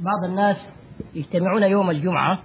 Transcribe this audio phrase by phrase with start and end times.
[0.00, 0.68] بعض الناس
[1.14, 2.38] يجتمعون يوم الجمعة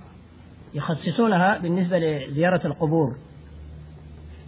[0.73, 3.15] يخصصونها بالنسبة لزيارة القبور.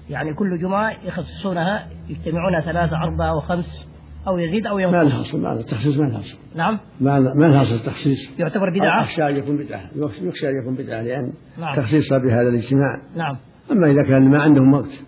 [0.09, 3.87] يعني كل جمعة يخصصونها يجتمعون ثلاثة أربعة وخمس
[4.27, 4.93] أو يزيد أو ينقص.
[4.93, 6.37] ما لها أصل ما لها التخصيص ما لها أصل.
[6.55, 6.79] نعم.
[7.01, 9.03] ما لها أصل التخصيص يعتبر بدعة.
[9.03, 11.75] يخشى أن يكون بدعة يخشى أن يكون بدعة لأن نعم.
[11.75, 13.01] تخصيصها بهذا الاجتماع.
[13.15, 13.37] نعم.
[13.71, 15.03] أما إذا كان ما عندهم وقت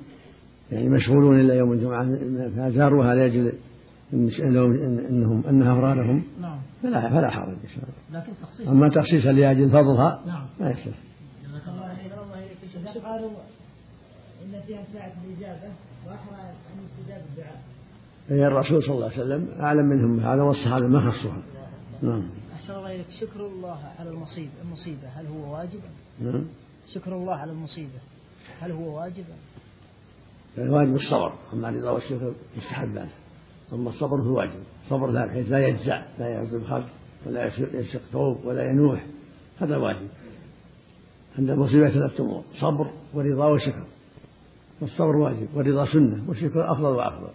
[0.71, 2.05] يعني مشغولون إلا يوم الجمعة
[2.57, 3.53] فزاروها لأجل
[4.13, 4.71] إنهم
[5.09, 6.57] إنهم أنها أفرادهم نعم.
[6.83, 7.49] فلا فلا حرج.
[7.49, 8.67] إن شاء الله لكن تخصيص.
[8.67, 10.45] أما تخصيصا لأجل فضلها نعم.
[10.59, 10.95] ما يصلح
[12.89, 13.29] إذا قالوا
[14.45, 15.73] إن فيها ساعة الإجابة
[16.07, 17.61] وأحرى أن يستجاب الدعاء
[18.29, 21.41] هي الرسول صلى الله عليه وسلم أعلم منهم هذا والصحابة ما خصوها.
[22.01, 22.29] نعم.
[22.53, 23.05] أحسن الله إليك.
[23.19, 25.07] شكر الله على المصيبة المصيبة.
[25.15, 25.79] هل هو واجب؟
[26.21, 26.45] نعم.
[26.93, 27.99] شكر الله على المصيبة.
[28.61, 29.25] هل هو واجب؟
[30.57, 31.33] الواجب الصبر.
[31.53, 33.09] أما الرضا والشكر مستحبان
[33.73, 34.59] أما الصبر هو واجب
[34.89, 36.05] صبر لا بحيث لا يجزع.
[36.19, 36.89] لا يعذب الخلق
[37.25, 39.05] ولا يشق ثوب ولا ينوح.
[39.59, 40.07] هذا واجب.
[41.39, 43.85] عند المصيبة ثلاثة أمور صبر ورضا وشكر.
[44.81, 45.47] والصبر واجب.
[45.55, 46.29] والرضا سنة.
[46.29, 47.29] والشكر أفضل وأفضل.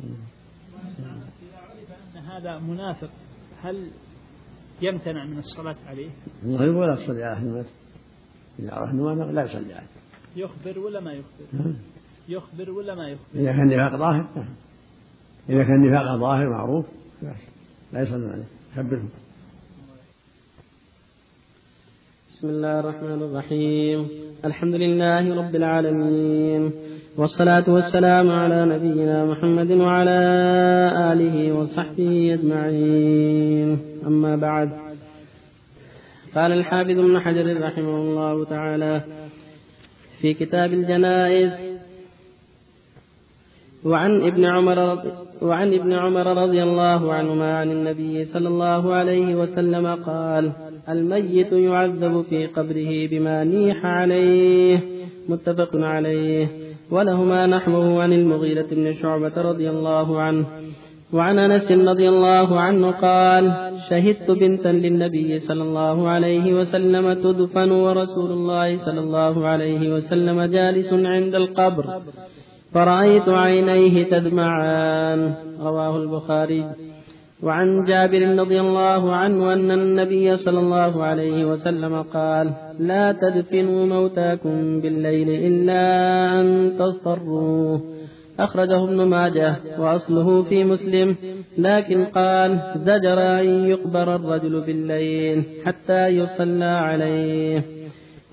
[0.00, 1.08] إذا
[1.56, 3.10] عرف أن هذا منافق
[3.62, 3.90] هل
[4.82, 6.10] يمتنع من الصلاة عليه؟
[6.42, 7.66] المغرب ولا تصلي على أحد مات
[8.58, 9.86] إذا عرف أنه منافق لا يصلي عليه.
[10.36, 11.74] يخبر ولا ما يخبر؟ نعم.
[12.28, 14.48] يخبر ولا ما يخبر؟ إذا كان نفاق ظاهر نعم.
[15.50, 16.86] إذا كان نفاق ظاهر معروف
[17.92, 18.44] لا يصلون عليه
[18.76, 19.08] خبرهم
[22.30, 24.08] بسم الله الرحمن الرحيم.
[24.44, 26.72] الحمد لله رب العالمين.
[27.16, 30.20] والصلاة والسلام على نبينا محمد وعلى
[31.12, 33.78] آله وصحبه أجمعين.
[34.06, 34.70] أما بعد.
[36.34, 39.00] قال الحافظ ابن حجر رحمه الله تعالى
[40.20, 41.71] في كتاب الجنائز
[43.84, 45.10] وعن ابن عمر رضي
[45.42, 50.52] وعن ابن عمر رضي الله عنهما عن النبي صلى الله عليه وسلم قال
[50.88, 54.80] الميت يعذب في قبره بما نيح عليه
[55.28, 56.46] متفق عليه.
[56.90, 60.46] ولهما نحوه عن المغيرة بن شعبة رضي الله عنه.
[61.12, 63.44] وعن أنس رضي الله عنه قال
[63.90, 70.92] شهدت بنتا للنبي صلى الله عليه وسلم تدفن ورسول الله صلى الله عليه وسلم جالس
[70.92, 72.02] عند القبر.
[72.74, 75.34] فرأيت عينيه تدمعان.
[75.60, 76.64] رواه البخاري.
[77.42, 84.80] وعن جابر رضي الله عنه أن النبي صلى الله عليه وسلم قال لا تدفنوا موتاكم
[84.80, 85.82] بالليل إلا
[86.40, 87.78] أن تضطروا
[88.40, 91.16] أخرجه ابن ماجه وأصله في مسلم.
[91.58, 97.81] لكن قال زجر أن يقبر الرجل بالليل حتى يصلى عليه.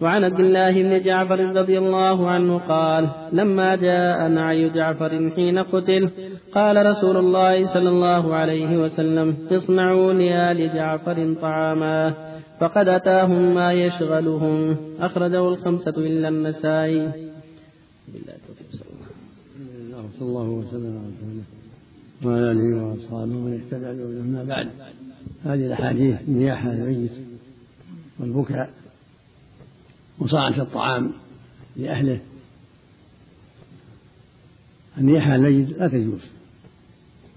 [0.02, 6.10] وعن عبد الله بن جعفر رضي الله عنه قال لما جاء نعي جعفر حين قتل
[6.54, 12.14] قال رسول الله صلى الله عليه وسلم اصنعوا لآل جعفر طعاما
[12.60, 14.78] فقد أتاهم ما يشغلهم.
[15.00, 17.12] أخرجه الخمسة إلا النسائي.
[18.08, 18.36] بالله
[20.20, 20.50] صلى الله عليه وسلم.
[20.50, 21.44] الله وسلم على
[22.26, 23.90] وعلى آله وأصحابه ومن اهتدى
[24.22, 24.68] اما بعد.
[25.46, 27.12] هذه الأحاديث نياحه الميت
[28.20, 28.70] والبكاء.
[30.20, 31.12] وصنعه الطعام
[31.76, 32.20] لأهله.
[34.98, 36.22] النياحه الميت لا تجوز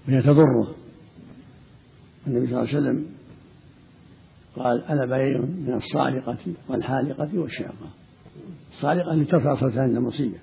[0.07, 0.75] وهي تضره.
[2.27, 3.05] النبي صلى الله عليه وسلم
[4.55, 6.37] قال أنا بعير من الصالقة
[6.69, 7.89] والحالقة والشاقه
[8.73, 10.37] الصالقه التي ترفع صوتها عند مصيبه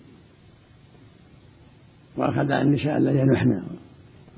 [2.17, 3.63] وأخذ عن النساء الذين ينحن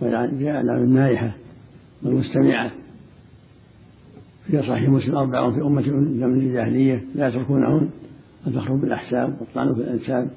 [0.00, 1.36] وجعل النائحة
[2.02, 2.72] والمستمعة.
[4.52, 7.90] في صحيح مسلم أربع في أمة من الجاهلية لا يتركونهن
[8.46, 10.30] الفخر بالأحساب والطعن في الأنساب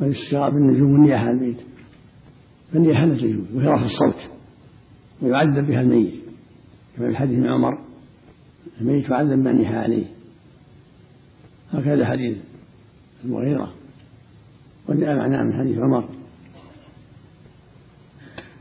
[0.00, 1.56] والاستشراء بالنجوم والنياحة على البيت
[2.72, 4.30] فالنياحة لا تجوز وهي رفع الصوت
[5.22, 6.14] ويعذب بها الميت.
[6.96, 7.78] كما في حديث عمر
[8.80, 10.04] الميت يعذب ما نيح عليه.
[11.72, 12.36] هكذا حديث
[13.24, 13.72] المغيرة
[14.88, 16.08] وجاء معناه من حديث عمر.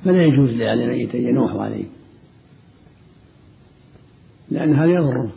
[0.04, 1.86] فلا يجوز لأهل الميت أن ينوحوا عليه.
[4.52, 5.32] لأن هذا يضره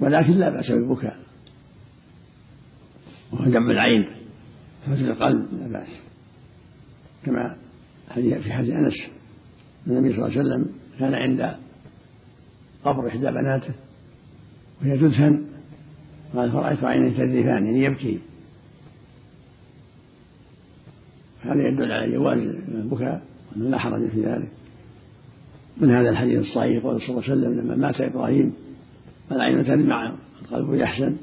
[0.00, 1.18] ولكن لا بأس بالبكاء.
[3.32, 4.06] وهو دم العين.
[4.86, 5.88] حزن القلب لا بأس.
[7.24, 7.56] كما
[8.14, 8.94] في حديث أنس.
[9.86, 11.56] النبي صلى الله عليه وسلم كان عند
[12.84, 13.74] قبر إحدى بناته
[14.80, 15.46] وهي تدفن.
[16.34, 18.18] قال فرأيت عينيه تذرفان يعني يبكي.
[21.42, 22.38] هذا يدل على جواز
[22.68, 23.22] البكاء
[23.52, 24.48] وأنه لا حرج في ذلك.
[25.80, 28.52] من هذا الحديث الصحيح قول صلى الله عليه وسلم لما مات إبراهيم
[29.32, 31.16] العين تدمع القلب يحزن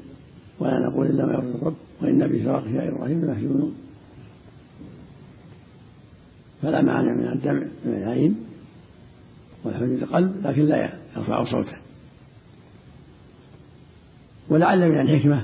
[0.58, 3.74] ولا نقول إلا ما يرضي الرب وإن بفراقك يا إبراهيم لمحزونون
[6.62, 8.36] فلا معنى من الدمع من العين
[9.64, 11.76] حدود القلب لكن لا يرفع صوته.
[14.48, 15.42] ولعل من الحكمة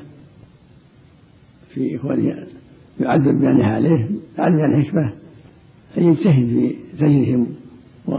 [1.75, 2.47] في كونه
[3.01, 4.09] يعذب بأنها عليه
[4.39, 5.13] لعل من الحكمة
[5.99, 7.56] أن يجتهد في زجرهم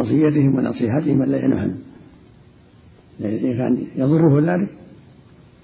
[0.08, 1.76] ووصيتهم ونصيحتهم ألا ينحن
[3.20, 4.70] إذا كان يضره ذلك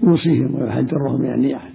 [0.04, 1.70] يوصيهم ويحذرهم من النياحة.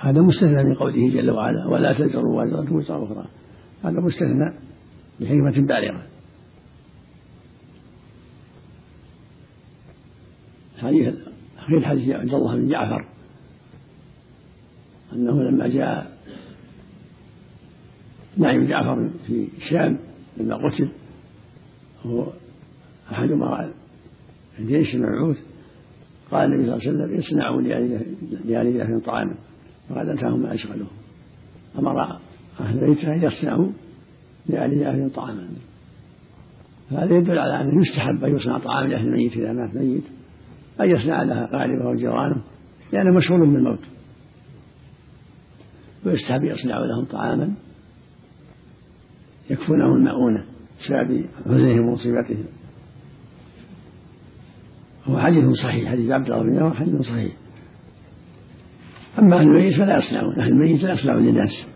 [0.00, 3.26] هذا مستثنى من قوله جل وعلا ولا تزروا وازرة وزر أخرى.
[3.84, 4.52] هذا مستثنى
[5.20, 6.02] بحكمة بالغة.
[10.78, 11.14] حديث
[11.58, 13.06] أخير حديث عبد الله بن جعفر
[15.12, 16.15] أنه لما جاء
[18.36, 19.98] نعيم جعفر في الشام
[20.36, 20.88] لما قتل
[22.04, 22.32] وهو
[23.12, 23.72] أحد أمراء
[24.58, 25.38] الجيش المبعوث
[26.30, 27.62] قال النبي صلى الله عليه وسلم اصنعوا
[28.44, 29.34] لآل جعفر طعاما
[29.88, 30.88] فقال أتاهم ما أشغلهم
[31.78, 32.18] أمر
[32.60, 33.68] أهل بيته أن يصنعوا
[34.46, 35.48] لآل جعفر طعاما
[36.90, 40.04] فهذا يدل على أنه يستحب أن يصنع طعام لأهل الميت إذا مات ميت
[40.80, 42.42] أن يصنع لها قاربه وجيرانه
[42.92, 43.78] لأنه مشغول بالموت.
[46.06, 47.54] ويستحب يصنع لهم طعاما
[49.50, 50.44] يكفونه المؤونة
[50.80, 52.44] بسبب حزنهم ومصيبتهم
[55.06, 57.32] هو حديث صحيح حديث عبد الله بن حديث صحيح.
[59.18, 61.66] أما أهل الميت فلا يصنعون أهل الميت لا يصنعون للناس.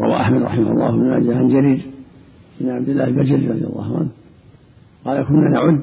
[0.00, 1.80] روى أحمد رحمه الله بن ماجه عن جرير
[2.60, 4.10] بن عبد الله البجلي رضي الله عنه.
[5.04, 5.82] قال كنا نعد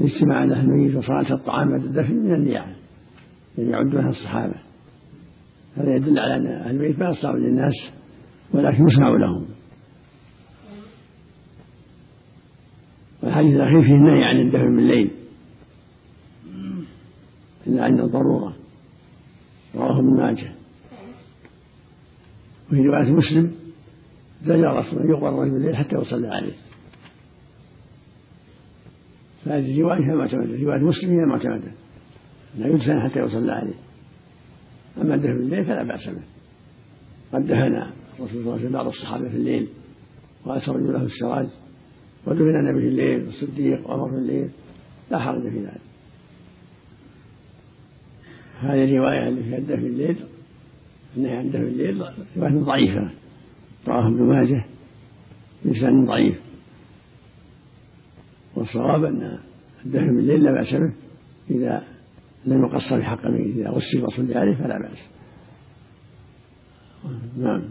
[0.00, 2.72] الاجتماع على أهل الميت وصلاة الطعام بعد الدفن من النياحة
[3.58, 4.54] يعني يعدونها الصحابة.
[5.76, 7.74] هذا يدل على أن أهل الميت ما يصنعون للناس.
[8.52, 9.46] ولكن يصنع لهم
[13.22, 15.10] والحديث الأخير فيه النهي عن الدفن بالليل.
[17.66, 18.56] إلا عند الضرورة.
[19.74, 20.52] رواه ابن ماجه.
[22.68, 23.54] وفي رواية مسلم
[24.42, 26.54] زجر رسول الله يقبل الرجل بالليل حتى يصلى عليه.
[29.44, 30.62] فهذه الرواية هي معتمدة.
[30.62, 31.72] رواية مسلم هي معتمدة.
[32.58, 33.74] لا يدفن حتى يصلى عليه.
[35.00, 36.22] أما الدفن بالليل فلا بأس به.
[37.32, 37.86] قد دفن
[38.18, 39.68] الرسول صلى الله عليه وسلم بعض الصحابة في الليل
[40.46, 41.48] وأسرجوا له السراج
[42.26, 44.50] ودفن النبي في الليل والصديق وعمر في الليل
[45.10, 45.80] لا حرج في ذلك.
[48.60, 50.16] هذه الرواية اللي فيها الدفن الليل
[51.16, 52.04] النهي عن دفن الليل
[52.36, 53.10] رواية ضعيفة.
[53.88, 54.64] رواه ابن ماجه
[55.64, 56.40] بلسان ضعيف.
[58.54, 59.38] والصواب أن
[59.86, 60.92] الدفن بالليل لا بأس به.
[61.50, 61.84] إذا
[62.46, 64.98] لم يقصر في حق الميت إذا غسل وصلي عليه فلا بأس.
[67.38, 67.62] نعم.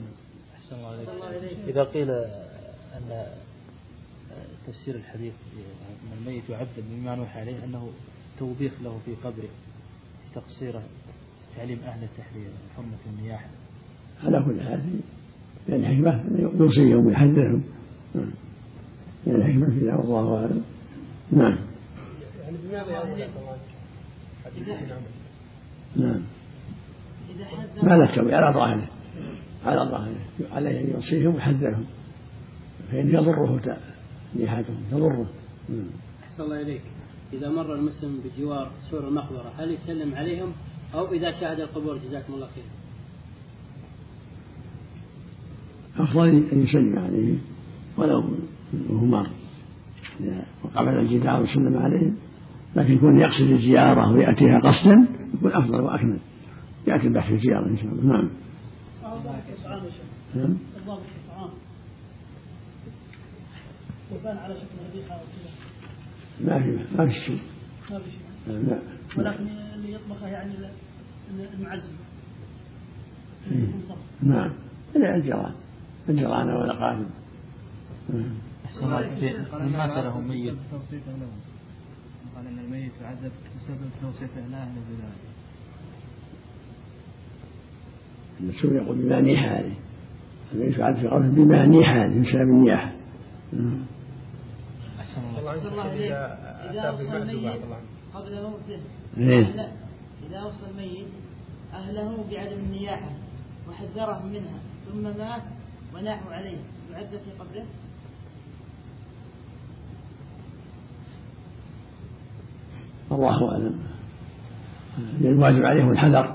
[0.75, 0.87] الله
[1.25, 3.25] عليك إذا قيل أن
[4.67, 7.89] تفسير الحديث أن الميت يعذب بما نوحي عليه أنه
[8.39, 9.49] توبيخ له في قبره
[10.35, 10.83] تقصيره
[11.57, 13.47] تعليم أهل التحرير حرمة النياحة.
[14.23, 14.79] على كل حال
[15.67, 16.23] من الحكمة
[16.59, 17.63] يوصيهم ويحذرهم
[18.15, 18.31] نعم
[19.27, 20.63] من الحكمة في ذلك والله أعلم.
[21.31, 21.57] نعم.
[22.35, 22.57] يعني
[25.95, 26.21] نعم.
[27.83, 28.94] ما لا على ظاهره
[29.65, 31.85] على ظاهره عليه أن يوصيهم ويحذرهم
[32.91, 33.77] فإن يضره
[34.35, 35.25] نياحتهم تضره
[36.23, 36.81] أحسن الله إليك.
[37.33, 40.51] إذا مر المسلم بجوار سور المقبرة هل يسلم عليهم؟
[40.93, 42.63] أو إذا شاهد القبور جزاكم الله خير.
[45.97, 47.37] أفضل أن يسلم عليه
[47.97, 48.23] ولو
[48.89, 49.25] وهو
[50.19, 52.15] إذا وقبل الجدار وسلم عليهم
[52.75, 56.19] لكن يكون يقصد الزيارة ويأتيها قصدا يكون أفضل وأكمل.
[56.87, 58.03] يأتي بحث الزيارة إن شاء الله.
[58.03, 58.29] نعم.
[60.35, 60.57] نعم.
[66.41, 67.41] ما في ما في شيء.
[67.91, 68.21] ما في شيء.
[68.47, 68.79] لا.
[69.17, 70.53] ولكن اللي يطبخه يعني
[71.53, 71.93] المعزم.
[74.21, 74.53] نعم.
[74.95, 75.53] لا الجيران.
[76.09, 77.05] الجيران ولا قادم
[78.09, 80.55] من مات له ميت
[82.35, 85.17] قال إن الميت يعذب بسبب توصيته لأهل البلاد.
[88.63, 89.75] يقول بما نيح عليه
[90.53, 92.91] الميت يعذب في قوله بما نيح عليه بسبب النياحة.
[94.99, 96.11] أحسن الله إليك.
[96.71, 97.61] إذا وصل الميت
[98.13, 98.79] قبل موته.
[99.17, 99.71] إيه.
[100.29, 101.07] إذا وصل الميت
[101.73, 103.09] أهله بعدم النياحة
[103.69, 104.59] وحذرهم منها
[104.91, 105.41] ثم مات
[105.95, 106.57] وناحوا عليه.
[106.91, 107.65] يعد في قبره.
[113.11, 113.79] الله أعلم.
[115.21, 116.34] الواجب عليهم الحذر.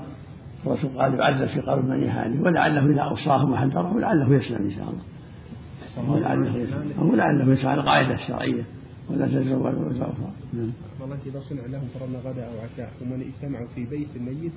[0.65, 4.89] الرسول قال يعذب في قبر من يهاني ولعله إذا أوصاهم وحذرهم لعله يسلم إن شاء
[4.89, 6.11] الله.
[6.13, 6.91] ولعله يسلم.
[6.99, 7.69] أو لعله يسلم.
[7.69, 8.63] على القاعدة الشرعية.
[9.09, 10.71] ولا وزر أخرى نعم.
[11.01, 14.51] والله إذا صنع لهم فرضنا غداء أو عشاء ثم اجتمعوا في بيت الميت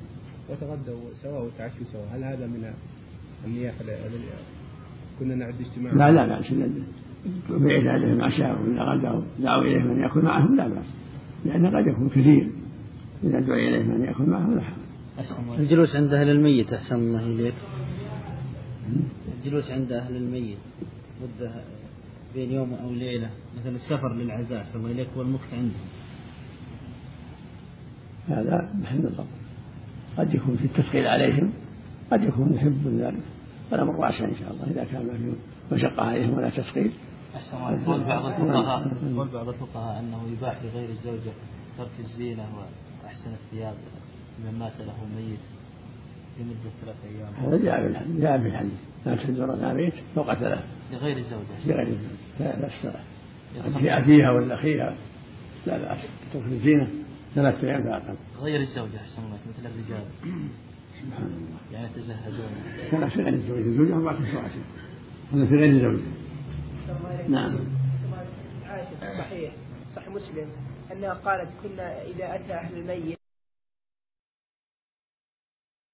[0.51, 2.73] وتغدوا سوا وتعشوا سوا هل هذا من
[3.47, 3.79] النياحة
[5.21, 6.55] كنا نعد اجتماع لا لا بأس
[7.49, 10.95] بإعداد لهم عشاء وإذا غدوا دعوا إليه من يأكل معهم لا بأس.
[11.45, 12.51] لأنه قد يكون كثير.
[13.25, 14.61] إذا دعي إليه من يأكل معهم لا.
[14.61, 14.84] حرج الله
[15.59, 17.55] الجلوس عند أهل الميت أحسن الله إليك.
[19.39, 20.59] الجلوس عند أهل الميت.
[21.23, 21.51] مدة
[22.35, 23.31] بين يوم أو ليلة.
[23.61, 25.87] مثل السفر للعزاء أحسن الله إليك والمكث عندهم.
[28.29, 29.27] هذا محل الضبط
[30.19, 31.53] قد يكون في التثقيل عليهم
[32.11, 33.23] قد يكون يحب ذلك.
[33.73, 36.93] الأمر واسع إن شاء الله إذا كان ما فيه مشقة عليهم ولا تثقيل.
[37.37, 41.33] أحسن الله يقول بعض الفقهاء يقول بعض الفقهاء أنه يباح لغير الزوجة
[41.79, 42.47] ترك الزينة
[43.03, 43.75] وأحسن الثياب.
[44.39, 45.45] لمن مات له ميت
[46.41, 47.35] لمدة ثلاث أيام.
[47.35, 48.73] هذا جاء في الحديث جاء في الحديث.
[49.07, 54.97] لا تزور بيت فوق ثلاث لغير الزوجة لغير الزوج ثلاث ثلاث في أبيها ولا أخيها.
[55.67, 55.99] لا بأس
[56.33, 56.89] ترك الزينة.
[57.35, 60.05] ثلاثة أيام فأقل غير الزوجة أحسن الله مثل الرجال.
[61.03, 61.59] سبحان الله.
[61.73, 62.51] يعني يتزهدون
[62.91, 63.61] كان في غير الزوجة.
[63.61, 64.51] الزوجة أربعة أشهر
[65.33, 66.03] هذا في غير الزوجة.
[67.29, 67.57] نعم.
[68.67, 69.53] عائشة صحيح.
[69.97, 70.49] صحيح مسلم
[70.93, 73.19] أنها قالت كنا إذا أتى أهل الميت